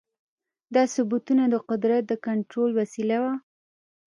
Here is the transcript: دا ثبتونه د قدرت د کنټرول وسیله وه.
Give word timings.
دا 0.75 0.83
ثبتونه 0.93 1.43
د 1.49 1.55
قدرت 1.69 2.01
د 2.07 2.13
کنټرول 2.27 2.69
وسیله 2.79 3.17
وه. 3.23 3.33